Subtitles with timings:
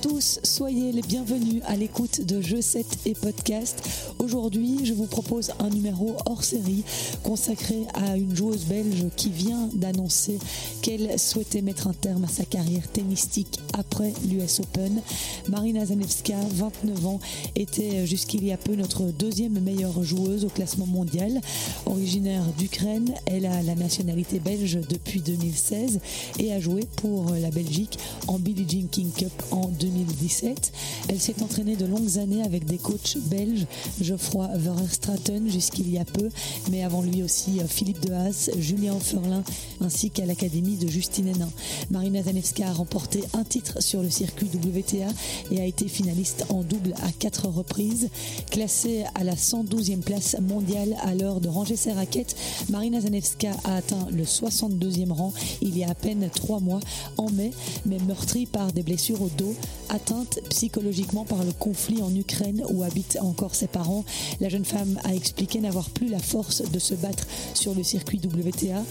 [0.00, 3.82] tous, soyez les bienvenus à l'écoute de Jeux 7 et podcast.
[4.18, 6.84] Aujourd'hui, je vous propose un numéro hors série
[7.24, 10.38] consacré à une joueuse belge qui vient d'annoncer
[10.82, 15.00] qu'elle souhaitait mettre un terme à sa carrière tennistique après l'US Open.
[15.48, 17.20] Marina Zanevska, 29 ans,
[17.56, 21.40] était jusqu'il y a peu notre deuxième meilleure joueuse au classement mondial.
[21.86, 25.98] Originaire d'Ukraine, elle a la nationalité belge depuis 2016
[26.38, 30.72] et a joué pour la Belgique en Billie Jean King Cup en 2017.
[31.08, 33.66] Elle s'est entraînée de longues années avec des coachs belges,
[34.00, 36.28] Geoffroy Verstraten jusqu'il y a peu,
[36.70, 39.42] mais avant lui aussi euh, Philippe Dehaas, Julien Ferlin,
[39.80, 41.50] ainsi qu'à l'académie de Justine Hénin.
[41.90, 45.08] Marina Zanevska a remporté un titre sur le circuit WTA
[45.50, 48.10] et a été finaliste en double à quatre reprises.
[48.50, 52.36] Classée à la 112e place mondiale à l'heure de ranger ses raquettes,
[52.70, 56.80] Marina Zanevska a atteint le 62e rang il y a à peine trois mois
[57.16, 57.52] en mai,
[57.86, 59.54] mais meurtrie par des blessures au dos
[59.88, 64.04] atteinte psychologiquement par le conflit en Ukraine où habitent encore ses parents.
[64.40, 68.20] La jeune femme a expliqué n'avoir plus la force de se battre sur le circuit
[68.22, 68.82] WTA.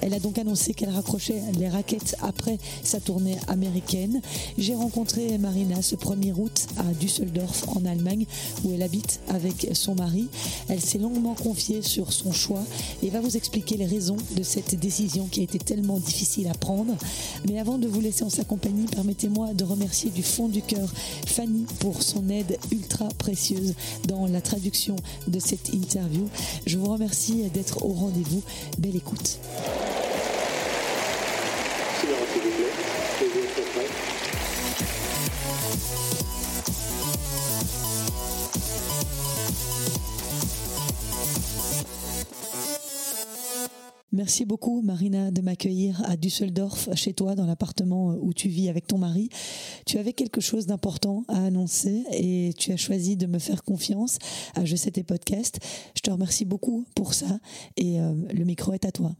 [0.00, 4.20] Elle a donc annoncé qu'elle raccrochait les raquettes après sa tournée américaine.
[4.58, 8.26] J'ai rencontré Marina ce 1er août à Düsseldorf en Allemagne
[8.64, 10.28] où elle habite avec son mari.
[10.68, 12.62] Elle s'est longuement confiée sur son choix
[13.02, 16.54] et va vous expliquer les raisons de cette décision qui a été tellement difficile à
[16.54, 16.94] prendre.
[17.48, 20.88] Mais avant de vous laisser en sa compagnie, permettez-moi de remercier du fond du cœur
[21.26, 23.74] Fanny pour son aide ultra précieuse
[24.06, 26.28] dans la traduction de cette interview.
[26.66, 28.42] Je vous remercie d'être au rendez-vous.
[28.78, 29.38] Belle écoute.
[44.46, 48.98] Beaucoup, Marina, de m'accueillir à Düsseldorf, chez toi, dans l'appartement où tu vis avec ton
[48.98, 49.28] mari.
[49.86, 54.18] Tu avais quelque chose d'important à annoncer et tu as choisi de me faire confiance
[54.54, 55.58] à Je sais tes podcasts.
[55.96, 57.38] Je te remercie beaucoup pour ça
[57.76, 59.12] et euh, le micro est à toi.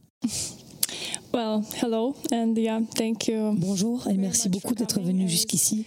[1.33, 3.53] Well, hello and yeah, thank you.
[3.57, 5.85] Bonjour et merci beaucoup d'être venu jusqu'ici.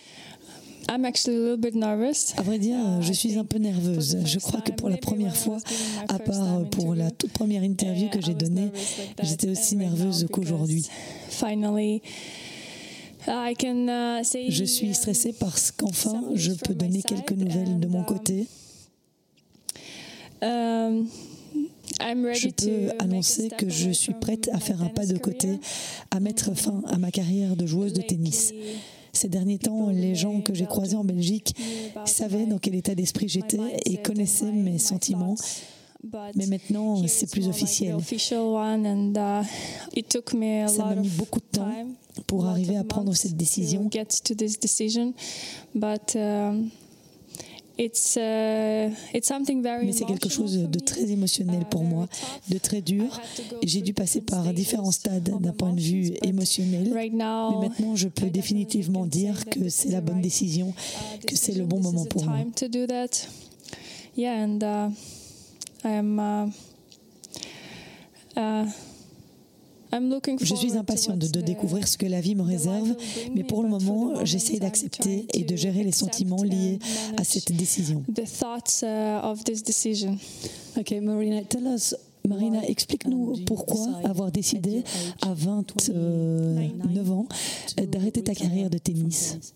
[0.91, 2.33] I'm actually a little bit nervous.
[2.39, 4.19] À vrai dire, je suis un peu nerveuse.
[4.25, 5.59] Je crois que pour la première fois,
[6.09, 8.71] à part pour la toute première interview que j'ai donnée,
[9.23, 10.87] j'étais aussi nerveuse qu'aujourd'hui.
[11.29, 12.01] Finally.
[13.27, 13.53] Uh,
[14.49, 18.47] Je suis stressée parce qu'enfin, je peux donner quelques nouvelles de mon côté.
[20.41, 21.09] Um,
[22.01, 25.59] I'm ready Je peux annoncer que je suis prête à faire un pas de côté,
[26.11, 28.55] à mettre fin à ma carrière de joueuse de tennis.
[29.19, 31.53] Ces derniers temps, les gens que j'ai croisés en Belgique
[32.05, 35.35] savaient dans quel état d'esprit j'étais et connaissaient mes sentiments.
[36.37, 37.97] Mais maintenant, c'est plus officiel.
[39.25, 41.67] uh, Ça m'a mis beaucoup de temps
[42.29, 43.89] pour arriver à prendre cette décision.
[47.79, 47.93] Mais
[49.93, 52.09] c'est quelque chose de très émotionnel uh, pour very moi,
[52.49, 53.21] de très I dur.
[53.63, 56.93] J'ai dû passer par différents stades d'un point de vue émotionnel.
[56.93, 60.69] Right Mais now, maintenant, je peux I définitivement dire that que c'est la bonne décision,
[60.69, 62.39] uh, que c'est le bon moment pour moi.
[64.17, 64.91] Yeah, and uh,
[65.85, 66.19] I'm.
[66.19, 66.51] Uh,
[68.37, 68.88] uh, looking
[69.93, 72.95] Je suis impatiente de découvrir ce que la vie me réserve,
[73.35, 76.79] mais pour le moment, j'essaie d'accepter et de gérer les sentiments liés
[77.17, 78.05] à cette décision.
[78.09, 78.17] Uh.
[80.79, 81.95] Ok, Marina, tell us.
[82.27, 84.85] Marina, explique-nous pourquoi avoir décidé
[85.23, 87.27] à 29 ans
[87.79, 89.55] euh, d'arrêter ta carrière de tennis.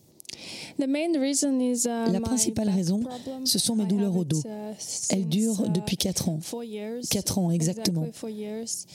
[0.79, 3.01] Uh, La principale raison,
[3.45, 4.41] ce sont mes douleurs au dos.
[4.41, 4.75] uh,
[5.11, 6.39] Elles durent uh, depuis 4 ans.
[6.41, 7.01] four years.
[7.11, 8.07] Quatre ans, exactement.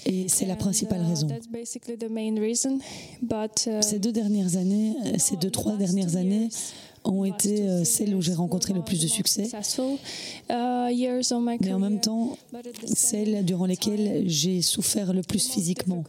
[0.05, 1.27] Et c'est la principale raison.
[3.81, 6.49] Ces deux dernières années, euh, ces deux, trois dernières années
[7.07, 9.49] ont été euh, celles où j'ai rencontré le plus de succès,
[10.49, 12.37] mais en même temps,
[12.85, 16.03] celles durant lesquelles j'ai souffert le plus physiquement.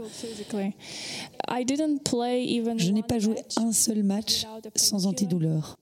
[2.78, 5.76] Je n'ai pas joué un seul match sans antidouleur.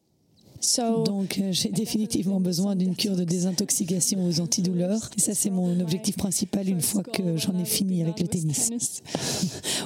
[0.67, 5.11] So Donc euh, j'ai définitivement besoin d'une cure de désintoxication aux antidouleurs.
[5.17, 8.71] Et ça, c'est mon objectif principal une fois que j'en ai fini avec le tennis.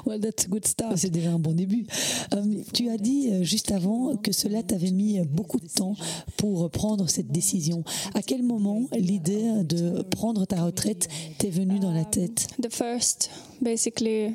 [0.06, 0.97] Well, that's a good start.
[0.97, 1.87] C'est déjà un bon début.
[2.35, 2.43] Euh,
[2.73, 5.94] tu as dit euh, juste avant que cela t'avait mis beaucoup de temps
[6.38, 7.85] pour prendre cette décision.
[8.15, 12.47] À quel moment l'idée de prendre ta retraite t'est venue dans la tête?
[12.62, 13.31] The first,
[13.61, 14.35] basically.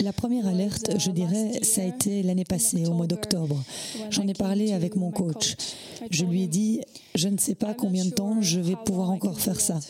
[0.00, 3.62] La première alerte, je dirais, ça a été l'année passée, au mois d'octobre.
[4.10, 5.56] J'en ai parlé avec mon coach.
[6.10, 6.80] Je lui ai dit,
[7.14, 9.80] je ne sais pas combien de temps je vais pouvoir encore faire ça.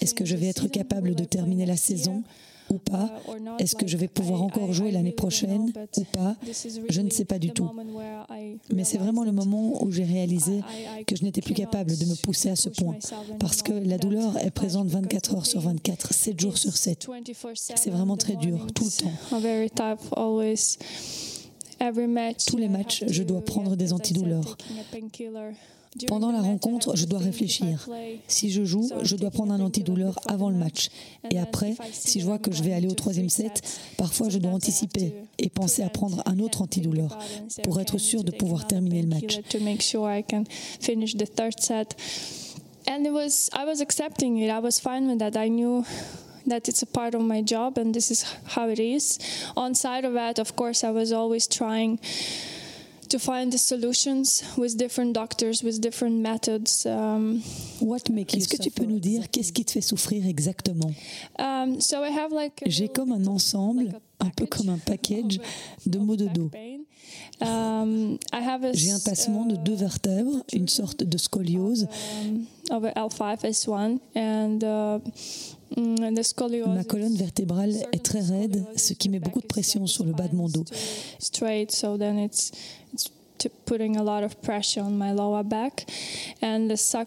[0.00, 2.22] Est-ce que je vais être capable de terminer la saison?
[2.70, 3.10] Ou pas
[3.58, 6.36] Est-ce que je vais pouvoir encore jouer l'année prochaine ou pas
[6.88, 7.68] Je ne sais pas du tout.
[8.72, 10.60] Mais c'est vraiment le moment où j'ai réalisé
[11.06, 12.96] que je n'étais plus capable de me pousser à ce point
[13.38, 17.08] parce que la douleur est présente 24 heures sur 24, 7 jours sur 7.
[17.56, 19.12] C'est vraiment très dur, tout le temps.
[22.46, 24.56] Tous les matchs, je dois prendre des antidouleurs.
[26.06, 27.88] Pendant la rencontre, je dois réfléchir.
[28.28, 30.88] Si je joue, je dois prendre un antidouleur avant le match.
[31.30, 34.52] Et après, si je vois que je vais aller au troisième set, parfois je dois
[34.52, 37.18] anticiper et penser à prendre un autre antidouleur
[37.64, 39.40] pour être sûr de pouvoir terminer le match.
[42.88, 44.50] And it was, I was accepting it.
[44.50, 45.36] I was fine with that.
[45.36, 45.84] I knew
[46.46, 48.24] that it's a part of my job and this is
[48.56, 49.18] how it is.
[49.54, 51.98] On side of that, of course, I was always trying
[53.10, 56.86] to find the solutions with different doctors, with different methods.
[56.86, 57.42] Um,
[57.80, 60.92] What makes Est-ce que tu peux nous dire qu'est-ce qui te fait souffrir exactement?
[61.38, 65.40] Um, so I have like J'ai comme un ensemble, un peu comme un package
[65.86, 66.50] de maux de dos.
[67.40, 68.18] Um,
[68.74, 71.88] J'ai un tassement de deux vertèbres, une sorte de scoliose.
[72.22, 75.00] Um, L5S1 and, uh,
[76.68, 80.28] Ma colonne vertébrale est très raide, ce qui met beaucoup de pression sur le bas
[80.28, 80.64] de mon dos.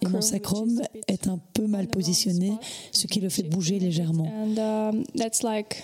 [0.01, 2.53] Et mon sacrum est un peu mal positionné,
[2.91, 4.31] ce qui le fait bouger légèrement.
[4.57, 5.83] Um, that's like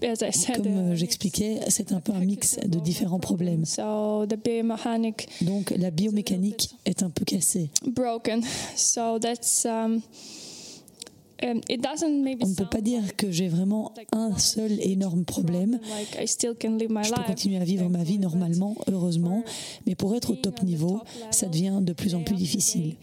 [0.00, 3.64] comme euh, j'expliquais, c'est un peu un mix de différents problèmes.
[5.42, 7.70] Donc la biomécanique est un peu cassée.
[12.44, 15.78] On ne peut pas dire que j'ai vraiment un seul énorme problème.
[17.02, 19.42] Je peux continuer à vivre ma vie normalement, heureusement,
[19.86, 21.00] mais pour être au top niveau,
[21.30, 22.96] ça devient de plus en plus difficile.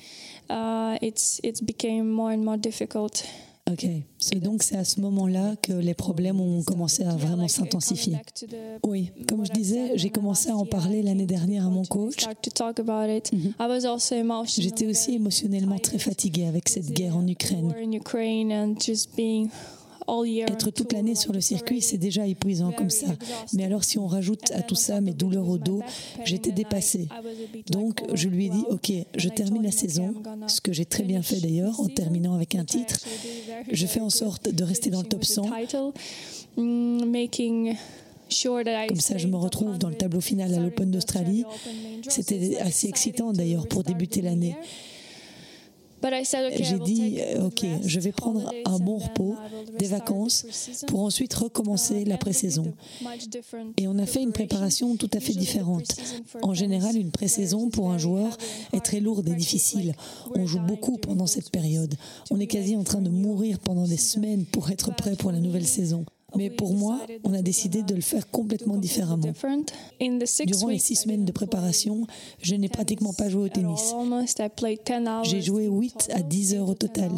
[3.70, 3.86] Ok.
[4.32, 8.18] Et donc c'est à ce moment-là que les problèmes ont commencé à vraiment s'intensifier.
[8.86, 12.26] Oui, comme je disais, j'ai commencé à en parler l'année dernière à mon coach.
[13.32, 13.54] Mhm.
[14.62, 17.74] J'étais aussi émotionnellement très fatiguée avec cette guerre en Ukraine.
[20.48, 23.08] Être toute l'année sur le circuit, c'est déjà épuisant comme ça.
[23.54, 25.82] Mais alors si on rajoute à tout ça mes douleurs au dos,
[26.24, 27.08] j'étais dépassée.
[27.70, 30.14] Donc je lui ai dit, ok, je termine la saison,
[30.48, 33.02] ce que j'ai très bien fait d'ailleurs en terminant avec un titre.
[33.72, 35.50] Je fais en sorte de rester dans le top 100.
[38.88, 41.46] Comme ça, je me retrouve dans le tableau final à l'Open d'Australie.
[42.08, 44.56] C'était assez excitant d'ailleurs pour débuter l'année.
[46.64, 49.36] J'ai dit, ok, je vais prendre un bon repos,
[49.80, 50.46] des vacances,
[50.88, 52.74] pour ensuite recommencer la pré-saison.
[53.78, 55.96] Et on a fait une préparation tout à fait différente.
[56.42, 58.38] En général, une pré-saison pour un joueur
[58.74, 59.94] est très lourde et difficile.
[60.36, 61.96] On joue beaucoup pendant cette période.
[62.32, 65.40] On est quasi en train de mourir pendant des semaines pour être prêt pour la
[65.40, 66.06] nouvelle saison.
[66.38, 69.34] Mais pour moi, on a décidé de le faire complètement différemment.
[70.46, 72.06] Durant les six semaines de préparation,
[72.42, 73.94] je n'ai pratiquement pas joué au tennis.
[75.24, 77.12] J'ai joué 8 à 10 heures au total,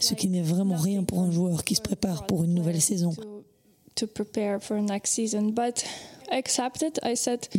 [0.00, 3.14] ce qui n'est vraiment rien pour un joueur qui se prépare pour une nouvelle saison.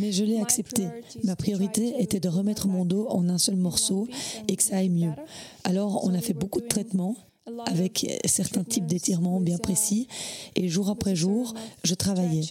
[0.00, 0.88] Mais je l'ai accepté.
[1.22, 4.08] Ma priorité était de remettre mon dos en un seul morceau
[4.48, 5.12] et que ça aille mieux.
[5.62, 7.14] Alors, on a fait beaucoup de traitements
[7.66, 10.08] avec certains types d'étirements bien précis.
[10.56, 12.42] Et jour après jour, je travaillais.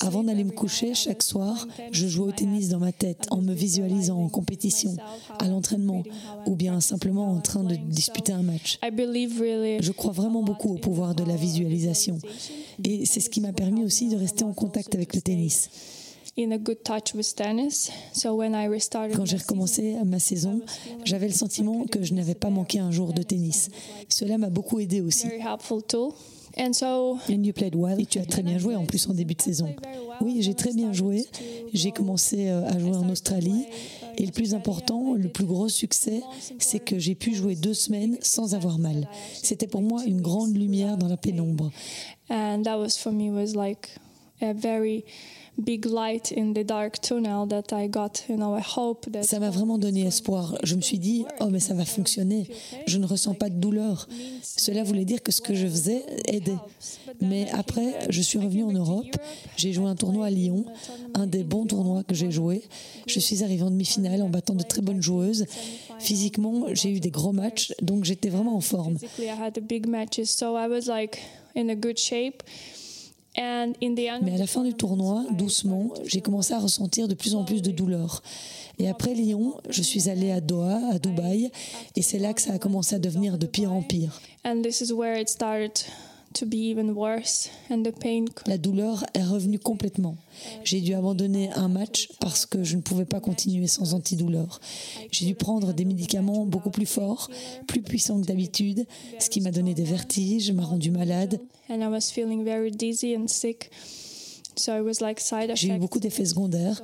[0.00, 3.52] Avant d'aller me coucher chaque soir, je jouais au tennis dans ma tête en me
[3.52, 4.96] visualisant en compétition,
[5.38, 6.02] à l'entraînement
[6.46, 8.78] ou bien simplement en train de disputer un match.
[8.82, 12.18] Je crois vraiment beaucoup au pouvoir de la visualisation
[12.84, 15.70] et c'est ce qui m'a permis aussi de rester en contact avec le tennis.
[19.14, 20.60] Quand j'ai recommencé ma saison,
[21.04, 23.68] j'avais le sentiment que je n'avais pas manqué un jour de tennis.
[24.08, 25.28] Cela m'a beaucoup aidé aussi.
[26.58, 28.00] And you played well.
[28.00, 29.74] Et tu as très bien joué en plus en début de saison.
[30.20, 31.24] Oui, j'ai très bien joué.
[31.72, 33.64] J'ai commencé euh, à jouer en Australie.
[34.18, 36.20] Et le plus important, le plus gros succès,
[36.58, 39.08] c'est que j'ai pu jouer deux semaines sans avoir mal.
[39.42, 41.70] C'était pour moi une grande lumière dans la pénombre.
[42.28, 43.88] And that was for me was like
[44.42, 45.04] a very
[49.22, 50.56] ça m'a vraiment donné espoir.
[50.62, 52.46] Je me suis dit, oh mais ça va fonctionner.
[52.86, 54.08] Je ne ressens pas de douleur.
[54.42, 56.56] Cela voulait dire que ce que je faisais aidait.
[57.20, 59.14] Mais après, je suis revenue en Europe.
[59.56, 60.64] J'ai joué un tournoi à Lyon,
[61.14, 62.62] un des bons tournois que j'ai joué.
[63.06, 65.44] Je suis arrivée en demi-finale en battant de très bonnes joueuses.
[65.98, 68.96] Physiquement, j'ai eu des gros matchs, donc j'étais vraiment en forme.
[73.36, 77.62] Mais à la fin du tournoi, doucement, j'ai commencé à ressentir de plus en plus
[77.62, 78.22] de douleurs.
[78.78, 81.50] Et après Lyon, je suis allée à Doha, à Dubaï,
[81.96, 84.20] et c'est là que ça a commencé à devenir de pire en pire.
[84.44, 85.72] And this is where it started
[86.32, 90.16] to be even worse and the pain La douleur est revenue complètement.
[90.64, 94.60] J'ai dû abandonner un match parce que je ne pouvais pas continuer sans antidouleur.
[95.10, 97.28] J'ai dû prendre des médicaments beaucoup plus forts,
[97.66, 98.86] plus puissants que d'habitude,
[99.18, 101.40] ce qui m'a donné des vertiges, m'a rendu malade.
[101.68, 103.70] and I was feeling very dizzy and sick.
[105.56, 106.80] J'ai eu beaucoup d'effets secondaires.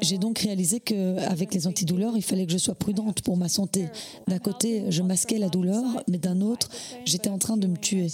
[0.00, 3.86] J'ai donc réalisé qu'avec les antidouleurs, il fallait que je sois prudente pour ma santé.
[4.28, 6.68] D'un côté, je masquais la douleur, mais d'un autre,
[7.04, 8.08] j'étais en train de me tuer.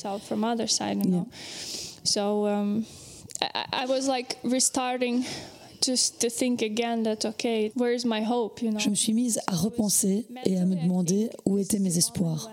[8.78, 12.50] Je me suis mise à repenser et à me demander où étaient mes espoirs.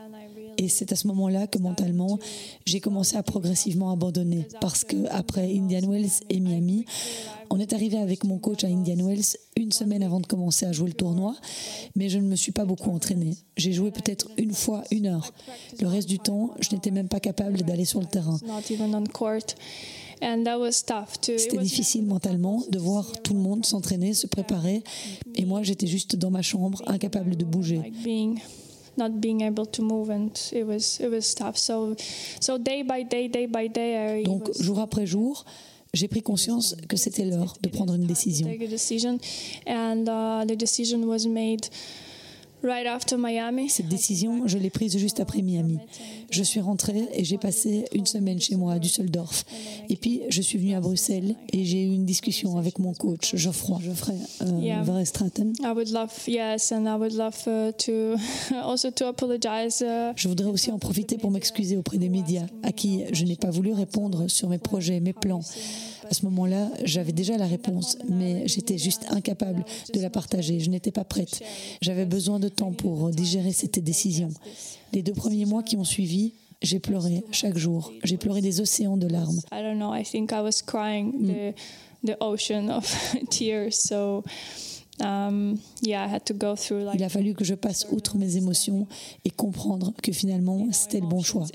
[0.61, 2.19] Et c'est à ce moment-là que mentalement,
[2.67, 4.47] j'ai commencé à progressivement abandonner.
[4.61, 6.85] Parce que après Indian Wells et Miami,
[7.49, 10.71] on est arrivé avec mon coach à Indian Wells une semaine avant de commencer à
[10.71, 11.35] jouer le tournoi,
[11.95, 13.35] mais je ne me suis pas beaucoup entraînée.
[13.57, 15.33] J'ai joué peut-être une fois une heure.
[15.81, 18.37] Le reste du temps, je n'étais même pas capable d'aller sur le terrain.
[21.37, 24.83] C'était was difficile mentalement de voir tout le monde s'entraîner, se préparer,
[25.33, 27.81] et moi j'étais juste dans ma chambre, incapable de bouger.
[28.97, 31.95] Not being able to move and it was it was tough so
[32.39, 35.45] so day by day day by day I Donc was jour après jour,
[35.93, 38.47] j'ai pris conscience que c'était l'heure de prendre une décision.
[38.47, 39.17] take a decision
[39.67, 41.67] and uh, the decision was made
[43.67, 45.79] Cette décision, je l'ai prise juste après Miami.
[46.29, 49.45] Je suis rentrée et j'ai passé une semaine chez moi à Düsseldorf.
[49.89, 53.35] Et puis, je suis venue à Bruxelles et j'ai eu une discussion avec mon coach,
[53.35, 54.83] Geoffroy, Geoffrey euh, Yeah.
[54.83, 55.53] Verstraeten.
[55.61, 57.35] I would love yes and I would love
[57.85, 58.15] to
[58.63, 59.83] also to apologize
[60.15, 63.49] Je voudrais aussi en profiter pour m'excuser auprès des médias, à qui je n'ai pas
[63.49, 65.41] voulu répondre sur mes projets, mes plans.
[66.09, 69.63] À ce moment-là, j'avais déjà la réponse, mais j'étais juste incapable
[69.93, 70.59] de la partager.
[70.59, 71.41] Je n'étais pas prête.
[71.81, 74.29] J'avais besoin de temps pour digérer cette décision.
[74.93, 77.91] Les deux premiers mois qui ont suivi, j'ai pleuré chaque jour.
[78.03, 79.39] J'ai pleuré des océans de larmes.
[79.51, 81.53] I don't know I think I was crying the
[82.03, 82.85] the ocean of
[83.29, 84.23] tears so
[85.81, 88.37] yeah I had to go through like Il a fallu que je passe outre mes
[88.37, 88.87] émotions
[89.25, 91.45] et comprendre que finalement, c'était le bon choix.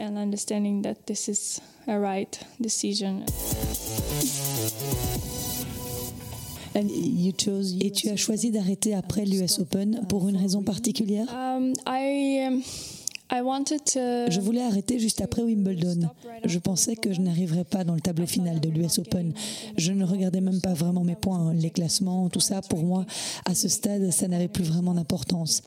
[7.80, 12.62] Et tu as choisi d'arrêter après l'US Open pour une raison particulière Um, um.
[13.30, 16.08] Je voulais arrêter juste après Wimbledon.
[16.44, 19.32] Je pensais que je n'arriverais pas dans le tableau final de l'US Open.
[19.76, 22.60] Je ne regardais même pas vraiment mes points, les classements, tout ça.
[22.62, 23.04] Pour moi,
[23.44, 25.62] à ce stade, ça n'avait plus vraiment d'importance.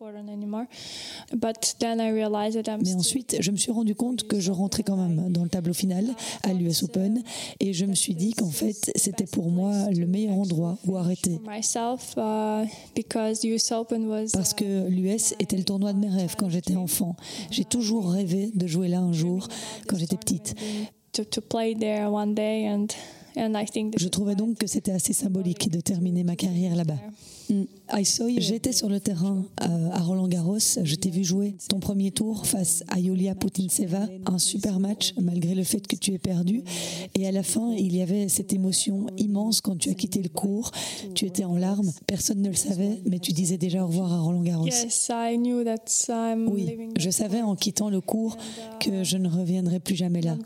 [2.84, 5.74] Mais ensuite, je me suis rendu compte que je rentrais quand même dans le tableau
[5.74, 6.06] final
[6.44, 7.22] à l'US Open
[7.60, 11.40] et je me suis dit qu'en fait, c'était pour moi le meilleur endroit où arrêter.
[12.18, 12.68] uh,
[14.34, 17.16] Parce que l'US était le tournoi de mes rêves quand j'étais enfant.
[17.52, 19.48] J'ai toujours rêvé de jouer là un jour
[19.88, 20.56] quand j'étais petite.
[23.98, 27.00] Je trouvais donc que c'était assez symbolique de terminer ma carrière là-bas.
[27.50, 27.64] Mm.
[28.38, 30.60] J'étais sur le terrain euh, à Roland Garros.
[30.84, 34.08] Je t'ai vu jouer ton premier tour face à Yulia Putintseva.
[34.28, 36.64] Un super match malgré le fait que tu aies perdu.
[37.16, 40.30] Et à la fin, il y avait cette émotion immense quand tu as quitté le
[40.30, 40.72] cours.
[41.16, 41.92] Tu étais en larmes.
[42.06, 44.66] Personne ne le savait, mais tu disais déjà au revoir à Roland Garros.
[44.66, 48.38] yes I knew that I'm Oui, je savais en quittant le cours
[48.80, 50.38] que je ne reviendrai plus jamais là.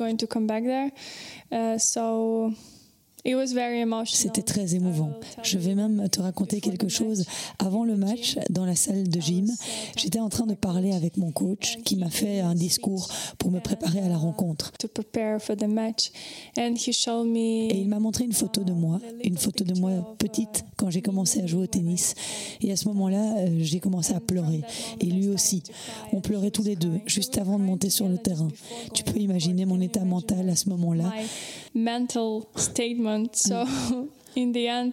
[3.25, 5.11] Uh, C'était très émouvant.
[5.43, 7.25] Je vais même te raconter quelque chose.
[7.59, 9.49] Avant le match, dans la salle de gym,
[9.95, 13.59] j'étais en train de parler avec mon coach qui m'a fait un discours pour me
[13.59, 14.71] préparer à la rencontre.
[14.77, 16.11] to prepare for the match
[16.57, 19.79] and he showed me Et il m'a montré une photo de moi, une photo de
[19.79, 22.15] moi petite quand j'ai commencé à jouer au tennis.
[22.61, 24.61] Et à ce moment-là, euh, j'ai commencé à pleurer.
[24.99, 25.63] Et lui aussi.
[26.11, 28.49] On pleurait tous les deux, juste avant de monter sur le terrain.
[28.93, 31.13] Tu peux imaginer mon état mental à ce moment-là?
[31.13, 31.27] my
[31.73, 33.63] mental statement so
[34.37, 34.91] in the end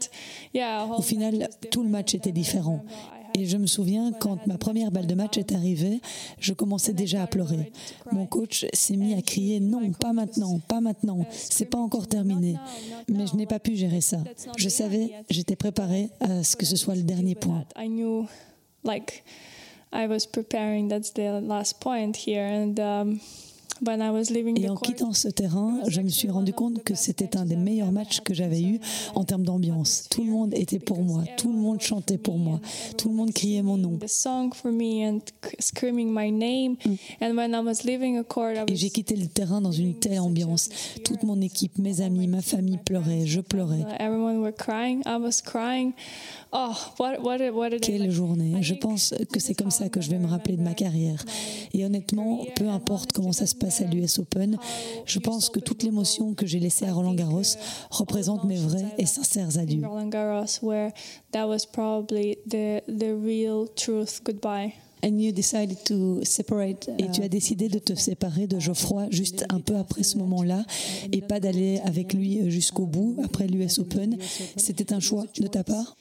[0.52, 2.84] yeah Au final, tout le match était différent.
[3.38, 6.00] Et je me souviens, quand ma première balle de match est arrivée,
[6.40, 7.72] je commençais déjà à pleurer.
[8.10, 12.56] Mon coach s'est mis à crier non, pas maintenant, pas maintenant, c'est pas encore terminé.
[13.08, 14.18] Mais je n'ai pas pu gérer ça.
[14.56, 17.64] Je savais, j'étais préparée à ce que ce soit le dernier point.
[17.78, 18.26] I knew,
[18.84, 19.22] like,
[19.92, 20.88] I was preparing.
[20.88, 23.20] That's the last point here, and um,
[23.86, 26.82] when I was leaving Et the en quittant ce terrain, je me suis rendu compte
[26.82, 28.80] que c'était un des meilleurs matchs que j'avais eu
[29.14, 30.06] en termes d'ambiance.
[30.10, 32.60] Tout le monde était pour moi, tout le monde chantait pour moi,
[32.96, 33.98] tout le monde criait mon nom.
[36.22, 36.76] I
[38.68, 40.68] Et j'ai quitté le terrain dans une telle ambiance.
[41.04, 43.84] Toute mon équipe, mes amis, ma famille pleuraient, je pleurais.
[46.52, 46.72] Oh!
[47.80, 48.56] Quelle journée.
[48.60, 51.24] Je pense que c'est comme ça que je vais me rappeler de ma carrière.
[51.72, 54.56] Et honnêtement, peu importe comment ça se passe à l'US Open,
[55.06, 57.42] je pense que toute l'émotion que j'ai laissée à Roland Garros
[57.90, 59.86] représente mes vrais et sincères adieux.
[59.86, 60.92] Roland Garros, where
[61.32, 64.72] that was probably the the real truth goodbye.
[65.02, 66.90] And you decided to separate.
[66.98, 70.64] Et tu as décidé de te séparer de Geoffroy juste un peu après ce moment-là
[71.10, 74.18] et pas d'aller avec lui jusqu'au bout après l'US Open.
[74.56, 75.96] C'était un choix de ta part?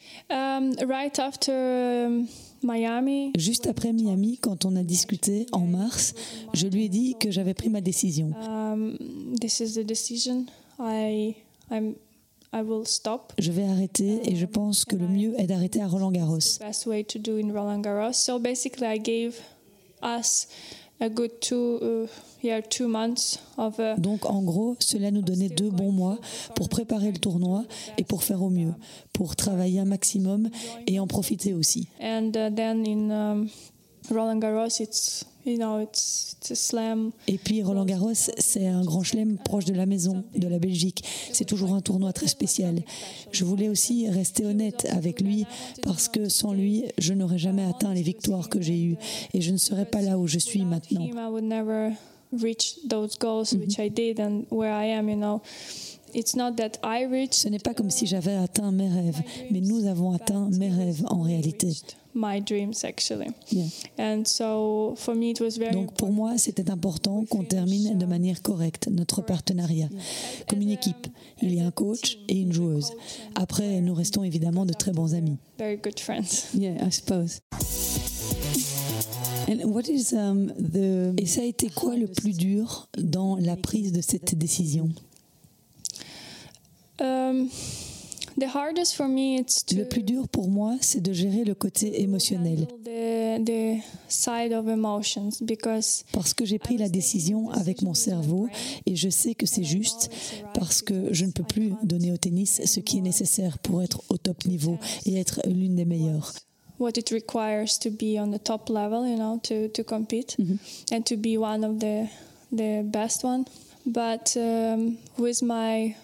[2.63, 6.13] Miami, Juste après Miami, quand on a discuté en mars,
[6.53, 8.31] je lui ai dit que j'avais pris ma décision.
[8.47, 8.97] um,
[9.39, 10.45] this is the decision.
[10.79, 11.35] I
[11.71, 11.95] I'm
[12.51, 13.33] I will stop.
[13.37, 16.39] Je vais arrêter et je pense que le mieux est d'arrêter à Roland Garros.
[21.01, 22.07] A good two uh,
[22.43, 26.17] yeah two months of uh, Donc en gros, cela nous donnait deux bons mois
[26.55, 27.63] pour préparer le tournoi
[27.97, 28.73] et pour faire au mieux,
[29.13, 30.49] pour travailler un maximum
[30.87, 31.87] et en profiter aussi.
[32.01, 33.49] and uh, then in um,
[34.11, 37.11] Roland Garros, it's you know it's it's a slam.
[37.27, 41.03] Et puis Roland Garros, c'est un grand chelem proche de la maison, de la Belgique.
[41.33, 42.81] C'est toujours un tournoi très spécial.
[43.31, 45.45] Je voulais aussi rester honnête avec lui
[45.81, 48.97] parce que sans lui, je n'aurais jamais atteint les victoires que j'ai eues
[49.33, 51.01] et je ne serais pas là où je suis maintenant.
[51.01, 51.91] Him, I would never
[52.31, 55.09] reach those goals which I did and where I am.
[55.09, 55.41] You know,
[56.13, 59.61] it's not that I reached Ce n'est pas comme si j'avais atteint mes rêves, mais
[59.61, 61.73] nous avons atteint mes rêves en réalité.
[62.19, 63.29] My dreams actually.
[63.49, 63.67] Yeah.
[63.97, 68.05] And so for me, it was very Donc pour moi, c'était important qu'on termine de
[68.05, 69.89] manière correcte notre partenariat.
[70.47, 71.07] Comme une équipe,
[71.41, 72.91] il y a un coach et une joueuse.
[73.35, 75.37] Après, nous restons évidemment de très bons amis.
[75.57, 76.53] very good friends.
[76.53, 77.41] yeah, I suppose.
[79.47, 83.55] And what is um, the Et ça a été quoi le plus dur dans la
[83.55, 84.89] prise de cette décision?
[87.01, 87.47] Um,
[88.39, 92.49] Le plus dur pour moi, c'est de gérer le côté émotionnel.
[92.49, 97.93] handle the the side of emotions because Parce que j'ai pris la décision avec mon
[97.93, 98.47] cerveau
[98.85, 100.09] et je sais que c'est juste
[100.53, 104.01] parce que je ne peux plus donner au tennis ce qui est nécessaire pour être
[104.09, 106.33] au top niveau et être l'une des meilleures.
[106.79, 110.37] what it requires to be on the top level, you know, to, to compete
[110.93, 112.07] and to be one of the
[112.53, 113.45] the best one.
[113.85, 115.95] But um, with my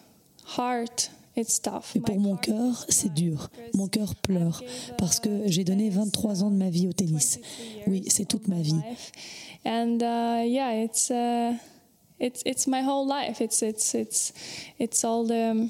[0.43, 3.49] heart, Et pour mon cœur, c'est dur.
[3.73, 4.63] Mon cœur pleure
[4.97, 7.39] parce que j'ai donné 23 ans de ma vie au tennis.
[7.87, 8.79] Oui, c'est toute ma vie.
[9.65, 11.53] And uh, yeah, it's uh,
[12.19, 13.41] it's it's my whole life.
[13.41, 14.33] It's it's it's
[14.79, 15.69] it's all the.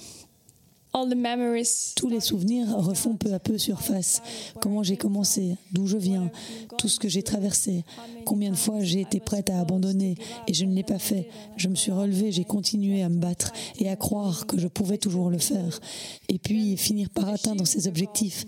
[1.97, 4.21] Tous les souvenirs refont peu à peu surface.
[4.61, 6.31] Comment j'ai commencé, d'où je viens,
[6.77, 7.83] tout ce que j'ai traversé,
[8.25, 10.15] combien de fois j'ai été prête à abandonner
[10.47, 11.27] et je ne l'ai pas fait.
[11.57, 14.97] Je me suis relevée, j'ai continué à me battre et à croire que je pouvais
[14.97, 15.81] toujours le faire.
[16.29, 18.45] Et puis finir par atteindre ces objectifs.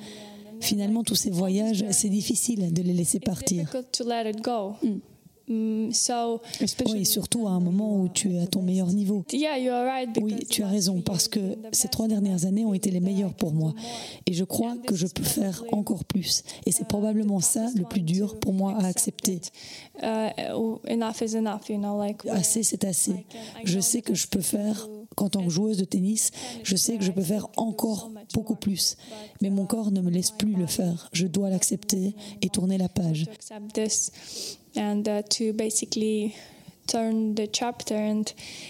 [0.62, 3.69] Finalement, tous ces voyages, c'est difficile de les laisser partir.
[5.47, 6.41] Mm, so
[6.89, 9.23] Oui, surtout à un moment où tu es à ton meilleur niveau.
[9.31, 10.10] yeah, you are right.
[10.21, 11.39] Oui, tu as raison, parce que
[11.71, 13.73] ces trois dernières années ont été les meilleures pour moi.
[14.25, 16.43] Et je crois que je peux faire encore plus.
[16.65, 19.39] Et c'est probablement ça le plus dur pour moi à accepter.
[20.03, 20.29] uh,
[20.89, 21.69] enough is enough.
[21.69, 23.25] You know, like Assez, c'est assez.
[23.63, 26.31] Je sais que je peux faire, qu'en tant que joueuse de tennis,
[26.63, 28.97] je sais que je peux faire encore beaucoup plus.
[29.41, 31.10] Mais mon corps ne me laisse plus le faire.
[31.13, 33.27] Je dois l'accepter et tourner la page.
[34.77, 36.33] To accept this and uh, to basically
[36.87, 38.23] turn the chapter and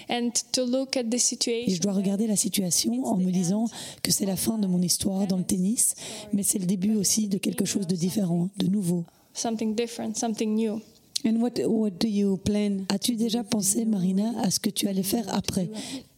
[0.09, 1.75] and to look at the Et situation.
[1.75, 3.65] je dois regarder la situation en me disant
[4.01, 5.95] que c'est la fin de mon histoire dans le tennis,
[6.33, 9.05] mais c'est le début aussi de quelque chose de différent, de nouveau.
[9.33, 10.81] something different, something new.
[11.25, 12.85] and what what do you plan?
[12.89, 15.69] As-tu déjà pensé, Marina, à ce que tu allais faire après?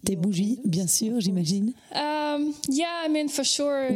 [0.06, 1.74] Tes bougies, bien sûr, j'imagine.
[1.94, 2.54] Um.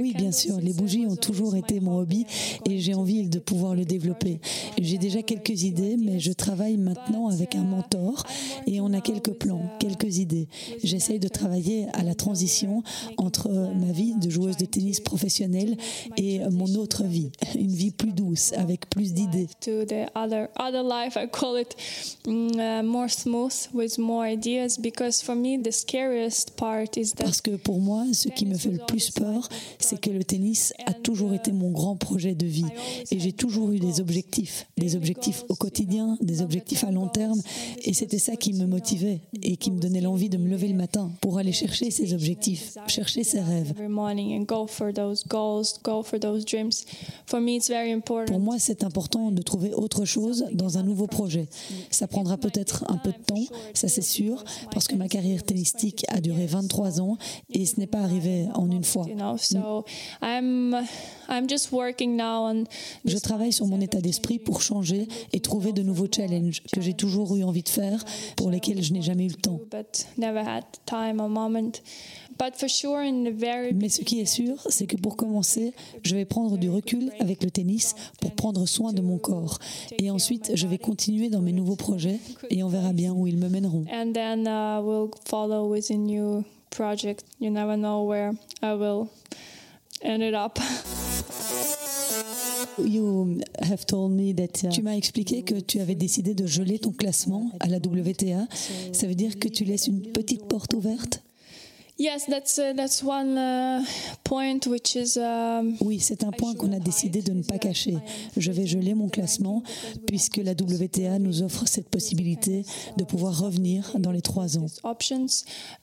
[0.01, 2.25] Oui, bien sûr, les bougies ont was toujours été mon hobby hobby.
[2.69, 4.39] et j'ai envie de pouvoir le développer.
[4.79, 8.25] J'ai déjà quelques idées, mais je travaille maintenant avec un mentor
[8.67, 10.47] et on a quelques plans, quelques idées.
[10.83, 12.83] J'essaye de travailler à la transition
[13.17, 15.77] entre ma vie de joueuse de tennis professionnelle
[16.17, 19.47] et mon autre vie, une vie plus douce, avec plus d'idées.
[25.93, 29.47] Uh, Parce que pour moi, ce qui me fait le plus peur,
[29.79, 32.65] c'est que le tennis a toujours été mon grand projet de vie.
[33.11, 37.41] Et j'ai toujours eu des objectifs, des objectifs au quotidien, des objectifs à long terme.
[37.83, 40.75] Et c'était ça qui me motivait et qui me donnait l'envie de me lever le
[40.75, 43.73] matin pour aller chercher ces objectifs, chercher ces rêves.
[48.25, 51.47] Pour moi, c'est important de trouver autre chose dans un nouveau projet.
[51.89, 55.82] Ça prendra peut-être un peu de temps, ça c'est sûr, parce que ma carrière tennistique
[56.07, 57.17] a duré 23 ans
[57.49, 59.05] et ce n'est pas arrivé en une fois.
[63.05, 66.93] Je travaille sur mon état d'esprit pour changer et trouver de nouveaux challenges que j'ai
[66.93, 68.03] toujours eu envie de faire,
[68.35, 69.59] pour lesquels je n'ai jamais eu le temps.
[72.39, 75.73] But for sure, in the very Mais ce qui est sûr, c'est que pour commencer,
[76.03, 79.59] je vais prendre du recul avec le tennis pour prendre soin de mon corps.
[79.99, 82.19] Et ensuite, je vais continuer dans mes nouveau projets
[82.49, 83.85] et on verra bien où ils me mèneront.
[83.91, 87.23] and then uh, we'll follow with a new project.
[87.39, 89.09] You never know where I will
[90.01, 90.59] end it up.
[92.79, 96.79] You have told me that uh, Tu m'as expliqué que tu avais décidé de geler
[96.79, 98.47] ton classement à la WTA.
[98.91, 101.21] Ça veut dire que tu laisses une petite porte ouverte?
[101.97, 103.83] Yes, that's uh, that's one uh,
[104.23, 105.17] point which is.
[105.17, 107.95] Um, Oui, c'est un point qu'on a décidé de ne pas cacher.
[108.37, 109.63] Je vais geler mon classement
[110.07, 112.65] puisque la WTA nous offre cette possibilité
[112.97, 114.65] de pouvoir revenir dans les trois ans.
[114.83, 115.25] options.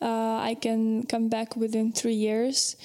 [0.00, 0.06] Uh,
[0.50, 2.76] I can come back within three years.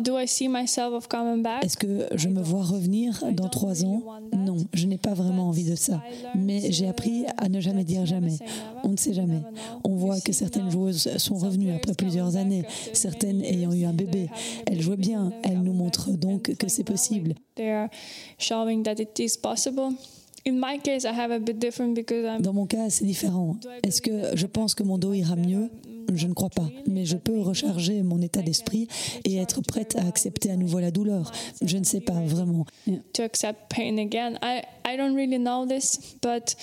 [0.00, 1.64] Do I see myself of coming back?
[1.64, 4.02] Est-ce que je me vois revenir dans trois ans?
[4.32, 6.02] Non, je n'ai pas vraiment envie de ça.
[6.34, 8.36] Mais j'ai appris à ne jamais dire jamais.
[8.84, 9.42] On ne sait jamais.
[9.84, 14.28] On voit que certaines joueuses sont revenues après plusieurs années, certaines ayant eu un bébé.
[14.66, 17.34] Elles jouent bien, elles nous montrent donc que c'est possible.
[17.56, 17.88] They're
[18.38, 19.94] showing that it is possible.
[20.44, 22.42] In my case, I have a bit different because I'm.
[22.42, 23.56] Dans mon cas, c'est différent.
[23.84, 25.70] Est-ce que je pense que mon dos ira mieux?
[26.12, 26.68] Je ne crois pas.
[26.88, 28.88] Mais je peux recharger mon état d'esprit
[29.24, 31.30] et être prête à accepter à nouveau la douleur.
[31.62, 32.66] Je ne sais pas vraiment.
[33.14, 34.36] to accept pain again.
[34.42, 36.56] I, I don't really know this, but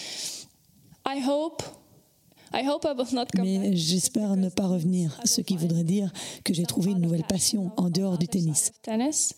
[1.06, 1.64] I hope
[2.52, 6.12] Mais j'espère ne pas revenir, ce qui voudrait dire
[6.44, 8.72] que j'ai trouvé une nouvelle passion en dehors du tennis.
[8.82, 9.34] Tennis.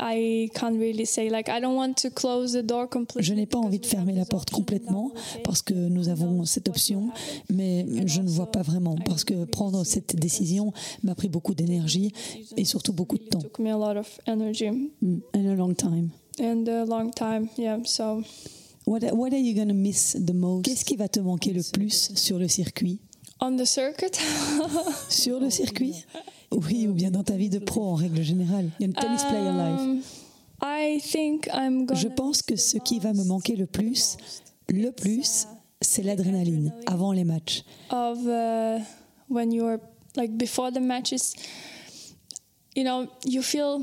[0.00, 3.22] I can't really say like I don't want to close the door completely.
[3.22, 5.12] Je n'ai pas envie de fermer la porte complètement
[5.44, 7.10] parce que nous avons cette option,
[7.50, 10.72] mais je ne vois pas vraiment parce que prendre cette décision
[11.02, 12.12] m'a pris beaucoup d'énergie
[12.56, 13.40] et surtout beaucoup de temps.
[13.40, 14.70] took me a lot of energy
[15.00, 16.10] mm, a long time.
[16.38, 17.50] and a long time.
[17.56, 18.24] Yeah, so
[18.86, 20.64] What what are you going to miss the most?
[20.64, 23.00] Qu'est-ce qui va te manquer le plus sur le circuit?
[23.40, 24.12] On the circuit?
[25.08, 26.04] Sur le circuit?
[26.54, 28.68] Oui, ou bien dans ta vie de pro en règle générale.
[28.80, 29.80] In tennis player life.
[29.80, 30.02] Um,
[30.62, 34.18] I think I'm gonna Je pense que ce qui va me manquer le plus,
[34.68, 35.46] le plus,
[35.80, 37.64] c'est l'adrénaline avant les matchs.
[37.90, 38.80] of uh,
[39.30, 39.78] when you're
[40.14, 41.32] like before the matches
[42.76, 43.80] you know you feel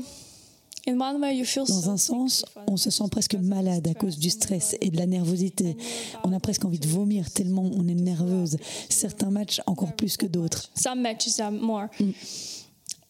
[0.86, 5.06] Dans un sens, on se sent presque malade à cause du stress et de la
[5.06, 5.76] nervosité.
[6.24, 8.56] On a presque envie de vomir tellement on est nerveuse.
[8.88, 10.70] Certains matchs encore plus que d'autres.
[10.74, 11.88] some matches are more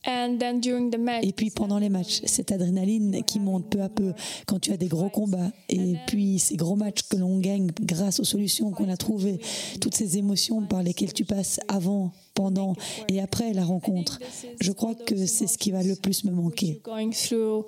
[0.07, 3.83] and then during the match Et puis pendant les matchs, cette adrénaline qui monte peu
[3.83, 4.15] à peu
[4.47, 8.21] quand tu as des gros combats et puis ces gros matchs que l'on gagne grâce
[8.21, 9.41] aux solutions qu'on a trouvées,
[9.81, 12.75] toutes ces émotions par lesquelles tu passes avant, pendant
[13.09, 14.19] et après la rencontre.
[14.61, 16.81] Je crois que c'est ce qui va le plus me manquer.
[16.85, 17.65] going through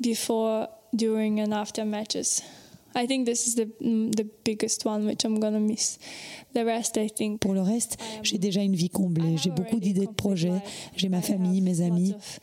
[0.00, 2.42] before during and after matches?
[2.96, 3.66] I think this is the
[4.16, 5.98] the biggest one which I'm gonna miss
[6.54, 10.06] the rest I think Pour le reste, j'ai déjà une vie comblée, j'ai beaucoup d'idées
[10.06, 10.62] de projets,
[10.96, 12.10] j'ai ma famille, mes amis.
[12.10, 12.40] lots of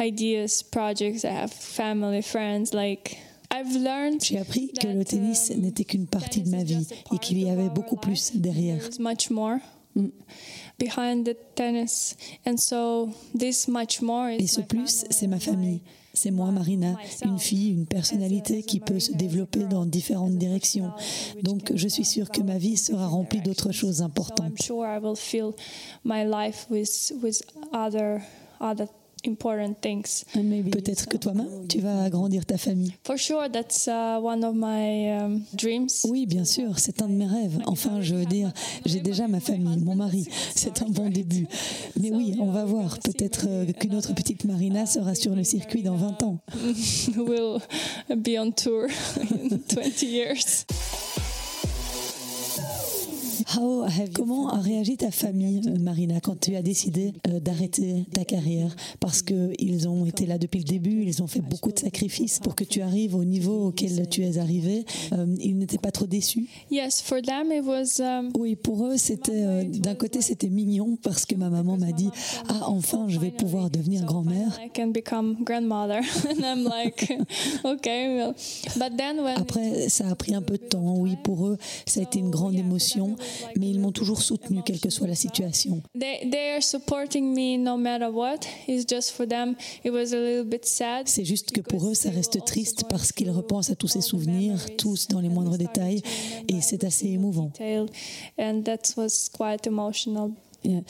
[0.00, 1.24] ideas, projects.
[1.24, 2.72] I have family, friends.
[2.72, 3.18] Like
[3.52, 7.38] I've learned J'ai appris que le tennis n'était qu'une partie de ma vie et qu'il
[7.38, 8.78] y avait beaucoup plus derrière.
[8.78, 9.58] there's much more
[10.78, 15.80] behind the tennis, and so this much more Et ce plus, c'est ma famille.
[16.12, 20.90] C'est moi, Marina, une fille, une personnalité qui peut se développer dans différentes directions.
[21.42, 24.54] Donc, je suis sûre que ma vie sera remplie d'autres choses importantes.
[29.26, 30.24] Important things.
[30.70, 32.94] Peut-être que toi-même, tu vas agrandir ta famille.
[33.04, 36.04] For sure, that's uh, one of my um, dreams.
[36.04, 37.58] Oui, bien sûr, c'est un de mes rêves.
[37.66, 38.52] Enfin, je veux dire,
[38.84, 40.26] j'ai déjà ma famille, mon mari.
[40.54, 41.46] C'est un bon début.
[41.98, 42.98] Mais oui, on va voir.
[42.98, 46.38] Peut-être euh, qu'une autre petite Marina sera sur le circuit dans 20 ans.
[47.16, 47.60] will
[48.16, 48.86] be on tour
[49.20, 50.66] in 20 years.
[53.56, 58.04] How have you Comment a réagi ta famille, Marina, quand tu as décidé euh, d'arrêter
[58.12, 58.76] ta carrière?
[59.00, 62.54] Parce qu'ils ont été là depuis le début, ils ont fait beaucoup de sacrifices pour
[62.54, 64.84] que tu arrives au niveau auquel tu es arrivé.
[65.12, 66.48] Euh, ils n'étaient pas trop déçus?
[66.70, 68.00] Yes, for them it was.
[68.00, 71.92] Um, Oui, pour eux, c'était euh, d'un côté c'était mignon parce que ma maman m'a
[71.92, 72.10] dit
[72.48, 74.60] ah enfin je vais pouvoir devenir grand-mère.
[74.64, 77.10] I can become grandmother, and I'm like,
[77.64, 78.16] okay.
[78.16, 78.34] Well.
[78.76, 80.94] But then when Après, ça a pris un peu de temps.
[80.98, 83.16] Oui, pour eux, ça a été une grande émotion,
[83.58, 85.82] mais ils m'ont toujours soutenu, quelle que soit la situation.
[85.98, 90.20] they they are supporting me no matter what, it's just for them it was a
[90.20, 91.08] little bit sad.
[91.08, 94.58] C'est juste que pour eux, ça reste triste parce qu'ils repensent à tous ces souvenirs,
[94.76, 96.02] tous dans les moindres détails,
[96.48, 97.50] et c'est assez émouvant.
[100.64, 100.82] Et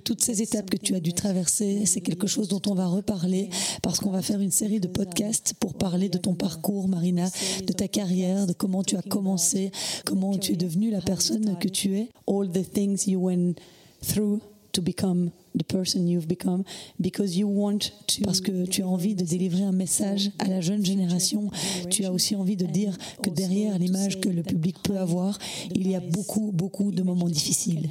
[0.00, 3.48] toutes ces étapes que tu as dû traverser, c'est quelque chose dont on va reparler
[3.82, 7.28] parce qu'on va faire une série de podcasts pour parler de ton parcours, Marina,
[7.66, 9.70] de ta carrière, de comment tu as commencé,
[10.04, 12.10] comment tu es devenue la personne que tu es.
[12.26, 13.54] All the things you went
[14.02, 14.40] through
[14.72, 16.64] to become the person you've become
[17.00, 20.60] because you want to parce que tu as envie de délivrer un message à la
[20.60, 21.50] jeune génération.
[21.90, 25.38] Tu as aussi envie de dire que derrière l'image que le public peut avoir
[25.74, 27.88] il y a beaucoup beaucoup de moments difficiles.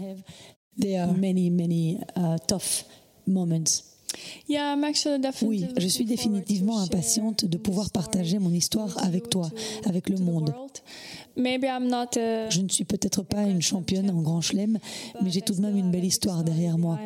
[0.79, 2.85] There are many many uh, tough
[3.27, 3.92] moments
[5.47, 9.49] Oui, je suis définitivement impatiente de pouvoir partager mon histoire avec toi,
[9.85, 10.49] avec le monde.
[10.49, 10.71] world.
[11.35, 14.77] Maybe I'm not a Je ne suis peut-être pas une championne en grand chelem,
[15.21, 16.99] mais j'ai tout de même une belle histoire derrière moi.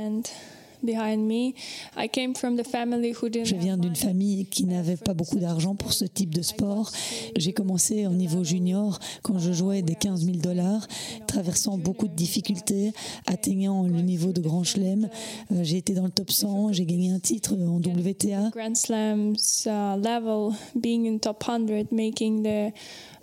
[0.83, 1.53] Behind, behind me.
[1.95, 5.39] I came from the family who didn't Je viens d'une famille qui n'avait pas beaucoup
[5.39, 6.91] d'argent pour ce type de sport.
[7.35, 10.87] J'ai commencé au niveau junior quand je jouais des 15 000 dollars,
[11.27, 12.91] traversant beaucoup de difficultés,
[13.25, 15.09] atteignant le niveau de grand chelem.
[15.51, 18.51] Euh, J'ai été dans le top 100, j'ai gagné un titre en WTA.
[18.51, 19.35] Grand Slams
[19.65, 22.73] uh, level, being in top 100, making the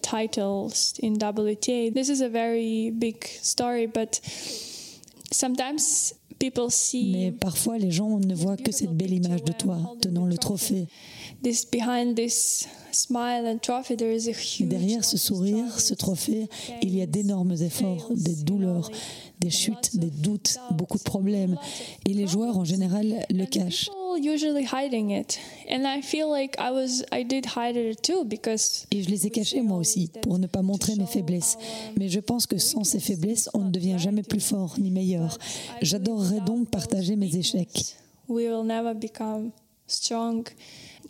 [0.02, 1.92] titles in WTA.
[1.92, 4.20] This is a very big story, but
[5.32, 6.14] sometimes
[7.12, 10.86] Mais parfois, les gens ne voient que cette belle image de toi, tenant le trophée.
[11.44, 13.96] this behind this smile and trophy.
[13.96, 16.48] There is a Et huge derrière ce sourire, ce trophée,
[16.82, 18.90] il y a d'énormes efforts, des douleurs,
[19.38, 21.56] des chutes, des doutes, beaucoup de problèmes.
[22.06, 23.90] Et les joueurs, en général, le cachent.
[24.16, 28.86] Usually hiding it, and I feel like I was I did hide it too because
[28.90, 31.56] Et je les ai cachés moi aussi, pour ne pas montrer mes faiblesses.
[31.98, 35.38] Mais je pense que sans ces faiblesses, on ne devient jamais plus fort ni meilleur.
[35.82, 37.96] J'adorerais donc partager mes échecs.
[38.26, 39.52] we will never become
[39.86, 40.46] strong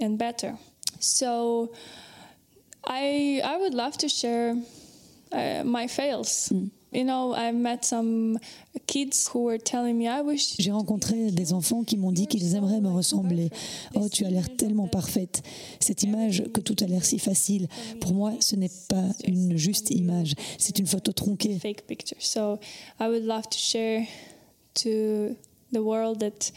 [0.00, 0.58] and better.
[1.00, 1.72] So
[2.84, 4.56] I I would love to share
[5.32, 6.50] uh, my fails.
[6.50, 6.70] You
[7.02, 8.38] know, I met some
[8.86, 12.54] kids who were telling me I wish J'ai rencontré des enfants qui m'ont dit qu'ils
[12.54, 13.50] aimeraient me ressembler.
[13.94, 15.42] Oh, tu as l'air tellement parfaite.
[15.80, 17.66] Cette image que tout a l'air si facile,
[18.00, 20.34] pour moi, ce n'est pas une juste image.
[20.58, 21.58] C'est une photo tronquée.
[21.58, 22.16] fake picture.
[22.20, 22.60] So
[23.00, 24.06] I would love to share
[24.74, 25.34] to
[25.72, 26.52] the world that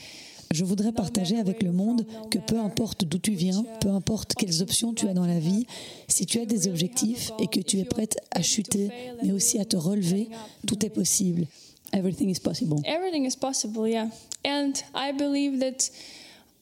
[0.52, 4.62] Je voudrais partager avec le monde que peu importe d'où tu viens, peu importe quelles
[4.62, 5.66] options tu as dans la vie,
[6.08, 8.90] si tu as des objectifs et que tu es prête à chuter,
[9.24, 10.30] mais aussi à te relever,
[10.66, 11.48] tout est possible.
[11.94, 12.82] Everything is possible.
[12.86, 14.10] everything is possible, yeah.
[14.46, 15.90] And I believe that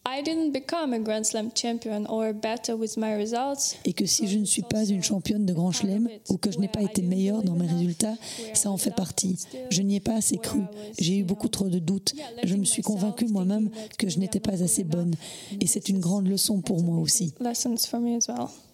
[0.07, 3.75] I didn't become a Grand Slam champion or better with my results.
[3.85, 6.59] Et que si je ne suis pas une championne de grand chelem ou que je
[6.59, 8.15] n'ai pas été meilleure dans mes résultats,
[8.53, 9.37] ça en fait partie.
[9.71, 10.61] Je n'y ai pas assez cru.
[10.99, 12.13] J'ai eu beaucoup trop de doutes.
[12.43, 15.15] Je me suis convaincue moi-même que je n'étais pas assez bonne.
[15.59, 17.33] Et c'est une grande leçon pour moi aussi.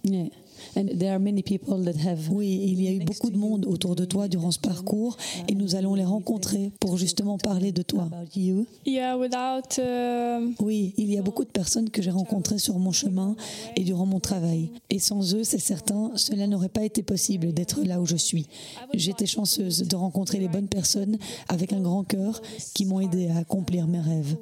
[0.03, 0.29] Yeah.
[0.75, 3.65] And there are many people that have Oui, il y a eu beaucoup de monde
[3.65, 7.81] autour de toi durant ce parcours et nous allons les rencontrer pour justement parler de
[7.81, 8.03] toi.
[8.03, 8.65] about you.
[8.85, 12.91] Yeah, without um Oui, il y a beaucoup de personnes que j'ai rencontrées sur mon
[12.91, 13.35] chemin
[13.75, 14.69] et durant mon travail.
[14.89, 18.47] Et sans eux, c'est certain, cela n'aurait pas été possible d'être là où je suis.
[18.93, 22.41] J'étais chanceuse de rencontrer les bonnes personnes avec un grand cœur
[22.73, 24.35] qui m'ont aidé à accomplir mes rêves.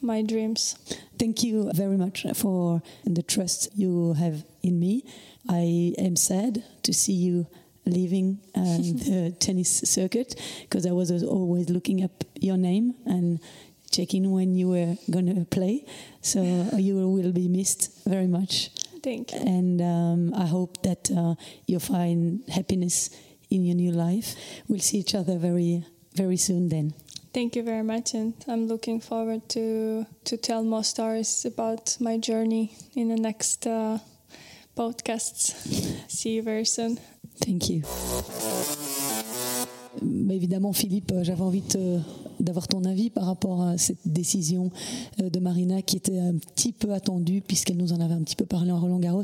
[0.00, 0.96] Who were helping me to achieve my dreams.
[1.18, 5.04] Thank you very much for the trust you have in me.
[5.48, 7.46] I am sad to see you
[7.86, 13.40] leaving um, the tennis circuit because I was always looking up your name and
[13.90, 15.84] checking when you were going to play.
[16.22, 16.42] So
[16.76, 18.70] you will be missed very much.
[19.02, 19.40] Thank you.
[19.40, 21.34] And um, I hope that uh,
[21.66, 23.10] you find happiness
[23.50, 24.36] in your new life.
[24.68, 25.84] We'll see each other very,
[26.14, 26.92] very soon then.
[27.32, 32.18] Thank you very much, and I'm looking forward to to tell more stories about my
[32.18, 33.98] journey in the next uh,
[34.76, 35.54] podcasts.
[36.08, 36.98] See you very soon.
[37.40, 37.82] Thank you.
[40.02, 41.62] Mais évidemment, Philippe, j'avais envie
[42.40, 44.70] d'avoir ton avis par rapport à cette décision
[45.18, 48.46] de Marina qui était un petit peu attendue puisqu'elle nous en avait un petit peu
[48.46, 49.22] parlé en Roland Garros,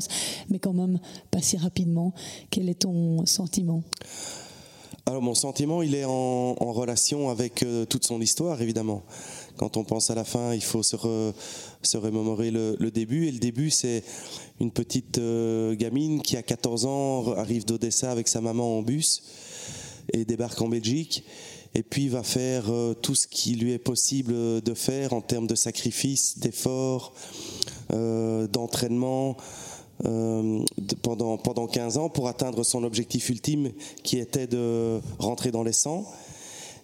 [0.49, 0.99] mais quand même
[1.31, 2.13] pas si rapidement.
[2.51, 3.83] Quel est ton sentiment?
[5.07, 9.03] Alors mon sentiment, il est en, relation avec euh, toute son histoire, évidemment.
[9.55, 10.97] Quand on pense à la fin, il faut se,
[11.97, 13.25] remémorer le, début.
[13.25, 14.03] Et le début, c'est
[14.59, 19.23] une petite euh, gamine qui, a 14 ans, arrive d'Odessa avec sa maman en bus
[20.11, 21.23] et débarque en Belgique.
[21.73, 25.47] Et puis va faire euh, tout ce qui lui est possible de faire en termes
[25.47, 27.13] de sacrifice, d'efforts,
[27.89, 29.37] d'entraînement.
[30.05, 30.63] Euh,
[31.01, 33.71] pendant, pendant 15 ans pour atteindre son objectif ultime
[34.03, 36.05] qui était de rentrer dans les 100.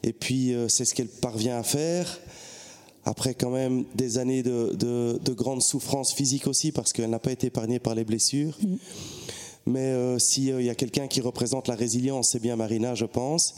[0.02, 2.20] Et puis euh, c'est ce qu'elle parvient à faire
[3.06, 7.32] après quand même des années de, de, grandes souffrances physiques aussi parce qu'elle n'a pas
[7.32, 8.58] été épargnée par les blessures.
[8.62, 8.76] Mm.
[9.66, 13.54] Mais euh, s'il y a quelqu'un qui représente la résilience, c'est bien Marina, je pense.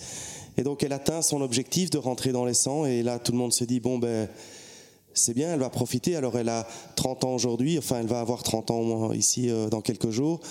[0.58, 3.38] Et donc elle atteint son objectif de rentrer dans les 100 et là tout le
[3.38, 4.28] monde se dit bon ben
[5.16, 6.16] c'est bien, elle va profiter.
[6.16, 9.82] Alors elle a 30 ans aujourd'hui, enfin elle va avoir 30 ans ici euh, dans
[9.82, 10.42] quelques jours.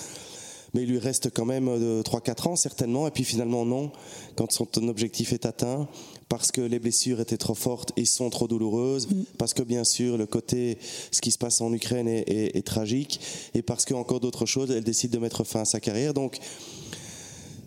[0.73, 3.07] Mais il lui reste quand même 3-4 euh, ans certainement.
[3.07, 3.91] Et puis finalement non,
[4.35, 5.87] quand son objectif est atteint,
[6.27, 9.23] parce que les blessures étaient trop fortes et sont trop douloureuses, mm.
[9.37, 10.77] parce que bien sûr le côté,
[11.11, 13.21] ce qui se passe en Ukraine est, est tragique,
[13.53, 16.13] et parce qu'encore d'autres choses, elle décide de mettre fin à sa carrière.
[16.13, 16.39] Donc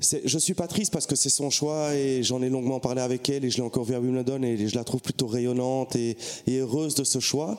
[0.00, 3.28] je suis pas triste parce que c'est son choix et j'en ai longuement parlé avec
[3.28, 6.16] elle et je l'ai encore vu à Wimbledon et je la trouve plutôt rayonnante et,
[6.48, 7.58] heureuse de ce choix.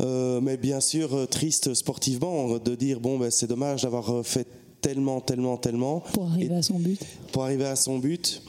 [0.00, 4.22] Euh, mais bien sûr euh, triste sportivement de dire bon ben c'est dommage d'avoir euh,
[4.22, 4.48] fait
[4.80, 6.98] tellement tellement tellement pour arriver à son but
[7.32, 8.42] pour arriver à son but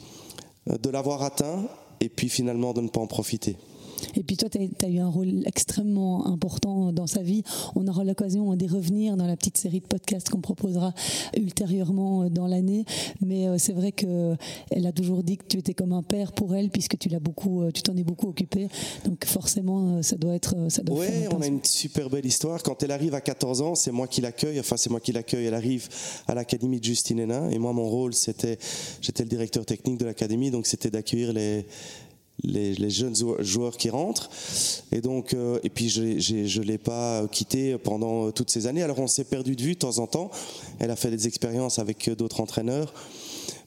[0.65, 1.67] de l'avoir atteint
[1.99, 3.57] et puis finalement de ne pas en profiter.
[4.15, 7.43] Et puis toi, tu as, eu un rôle extrêmement important dans sa vie.
[7.75, 10.93] On aura l'occasion d'y revenir dans la petite série de podcasts qu'on proposera
[11.35, 12.85] ultérieurement dans l'année.
[13.21, 14.37] Mais euh, c'est vrai qu'elle
[14.85, 17.61] a toujours dit que tu étais comme un père pour elle, puisque tu l'as beaucoup,
[17.61, 18.67] euh, tu t'en es beaucoup occupé.
[19.05, 20.55] Donc forcément, euh, ça doit être.
[20.69, 22.61] Ça doit ouais, on a une super belle histoire.
[22.63, 24.59] Quand elle arrive à 14 ans, c'est moi qui l'accueille.
[24.59, 25.45] Enfin, c'est moi qui l'accueille.
[25.45, 25.87] Elle arrive
[26.27, 27.49] à l'académie de Justine Hénin.
[27.49, 28.57] Et moi, mon rôle, c'était,
[29.01, 31.65] j'étais le directeur technique de l'académie, donc c'était d'accueillir les
[32.43, 34.29] les, jeunes joueurs qui rentrent.
[34.91, 38.83] Et donc, euh, et puis je, ne l'ai pas quitté pendant toutes ces années.
[38.83, 40.31] Alors on s'est perdu de vue de temps en temps.
[40.79, 42.93] Elle a fait des expériences avec d'autres entraîneurs.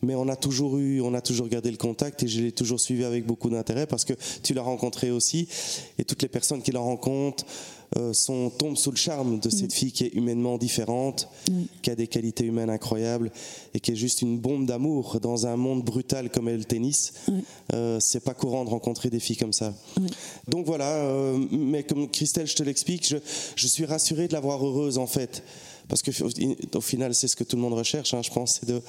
[0.03, 2.79] Mais on a toujours eu, on a toujours gardé le contact et je l'ai toujours
[2.79, 5.49] suivi avec beaucoup d'intérêt parce que tu l'as rencontré aussi
[5.99, 7.45] et toutes les personnes qui la rencontrent
[7.97, 9.75] euh, sont, tombent sous le charme de cette mm.
[9.75, 11.29] fille qui est humainement différente,
[11.83, 13.31] qui a des qualités humaines incroyables
[13.75, 17.13] et qui est juste une bombe d'amour dans un monde brutal comme est le tennis.
[17.73, 19.75] Euh, c'est pas courant de rencontrer des filles comme ça.
[20.49, 23.17] Donc voilà, euh, mais comme Christelle, je te l'explique, je,
[23.57, 25.43] je suis rassuré de la voir heureuse en fait
[25.89, 26.11] parce que
[26.77, 28.81] au final, c'est ce que tout le monde recherche, hein, je pense, c'est de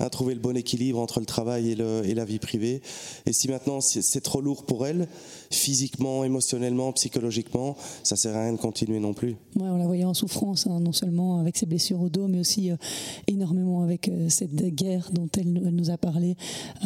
[0.00, 2.80] hein, trouver le bon équilibre entre le travail et, la vie privée.
[3.26, 5.08] Et si maintenant c'est trop lourd pour elle,
[5.50, 9.36] physiquement, émotionnellement, psychologiquement, ça sert à rien de continuer non plus.
[9.56, 12.40] Ouais, on la voyait en souffrance, hein, non seulement avec ses blessures au dos, mais
[12.40, 12.76] aussi euh,
[13.26, 16.36] énormément avec euh, cette guerre dont elle, nous a parlé.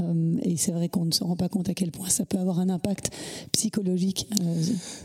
[0.00, 2.38] Euh, et c'est vrai qu'on ne se rend pas compte à quel point ça peut
[2.38, 3.10] avoir un impact
[3.52, 4.28] psychologique.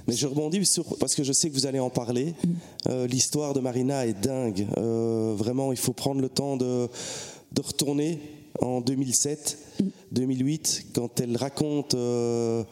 [0.07, 2.33] mais je rebondis sur, parce que je sais que vous allez en parler.
[2.43, 3.05] Mm.
[3.05, 4.36] L'histoire de Marina est dingue
[4.77, 6.89] euh, vraiment, il faut prendre le temps de,
[7.57, 8.19] retourner
[8.61, 9.57] en 2007,
[10.11, 12.63] 2008, quand elle raconte euh,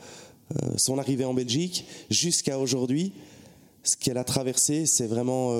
[0.51, 3.13] euh, son arrivée en Belgique, jusqu'à aujourd'hui.
[3.83, 5.53] Ce qu'elle a traversé, c'est vraiment,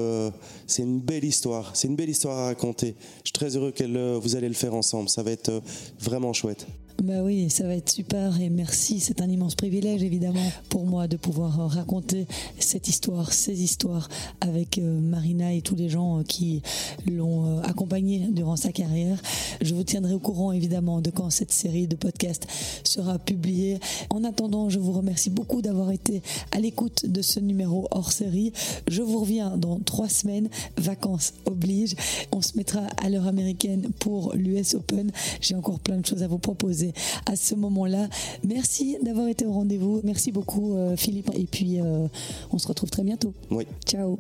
[0.65, 1.75] c'est une belle histoire.
[1.75, 2.95] C'est une belle histoire à raconter.
[3.17, 5.09] Je suis très heureux que vous allez le faire ensemble.
[5.09, 5.61] Ça va être
[5.99, 6.65] vraiment chouette.
[7.03, 8.99] Bah oui, ça va être super et merci.
[9.01, 12.25] C'est un immense privilège évidemment pour moi de pouvoir euh, raconter
[12.57, 14.07] cette histoire, ces histoires
[14.39, 16.61] avec euh, Marina et tous les gens euh, qui
[17.05, 19.21] l'ont accompagnée durant sa carrière.
[19.61, 22.47] Je vous tiendrai au courant évidemment de quand cette série de podcasts
[22.83, 23.79] sera publiée.
[24.09, 26.21] En attendant, je vous remercie beaucoup d'avoir été
[26.53, 28.53] à l'écoute de ce numéro hors série.
[28.87, 31.95] Je vous reviens dans trois semaines, vacances oblige.
[32.31, 35.11] On se mettra à l'heure américaine pour l'US Open.
[35.41, 36.84] J'ai encore plein de choses à vous proposer
[37.25, 38.07] à ce moment-là.
[38.43, 40.01] Merci d'avoir été au rendez-vous.
[40.03, 41.31] Merci beaucoup, euh, Philippe.
[41.33, 42.07] Et puis, euh,
[42.51, 43.33] on se retrouve très bientôt.
[43.51, 43.65] Oui.
[43.85, 44.17] Ciao.